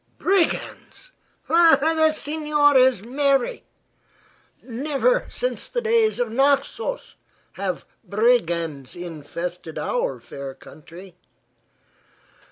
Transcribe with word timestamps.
"Brigands! 0.17 1.11
Ah; 1.47 1.77
the 1.79 2.09
signor 2.11 2.75
is 2.75 3.03
merry. 3.03 3.65
Never, 4.63 5.27
since 5.29 5.69
the 5.69 5.79
days 5.79 6.19
of 6.19 6.31
Naxos, 6.31 7.17
have 7.51 7.85
brigands 8.03 8.95
infested 8.95 9.77
our 9.77 10.19
fair 10.19 10.55
country." 10.55 11.17